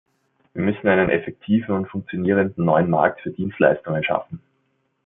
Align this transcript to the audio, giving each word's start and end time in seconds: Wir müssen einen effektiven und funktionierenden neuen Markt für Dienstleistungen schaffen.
Wir 0.55 0.63
müssen 0.63 0.87
einen 0.87 1.11
effektiven 1.11 1.75
und 1.75 1.85
funktionierenden 1.87 2.65
neuen 2.65 2.89
Markt 2.89 3.21
für 3.21 3.29
Dienstleistungen 3.29 4.03
schaffen. 4.03 4.41